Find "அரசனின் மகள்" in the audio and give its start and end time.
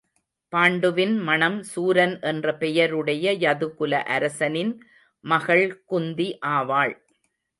4.07-5.65